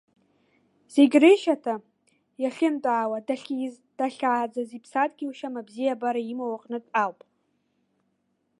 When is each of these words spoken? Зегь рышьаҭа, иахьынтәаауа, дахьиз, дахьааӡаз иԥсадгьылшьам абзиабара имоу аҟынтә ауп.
Зегь 0.93 1.15
рышьаҭа, 1.21 1.75
иахьынтәаауа, 2.41 3.17
дахьиз, 3.27 3.75
дахьааӡаз 3.97 4.69
иԥсадгьылшьам 4.77 5.55
абзиабара 5.59 6.21
имоу 6.31 6.53
аҟынтә 6.55 6.91
ауп. 7.03 7.19